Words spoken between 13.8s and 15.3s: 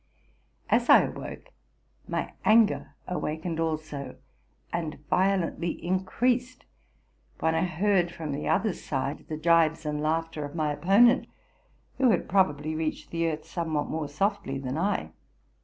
more softly thanI.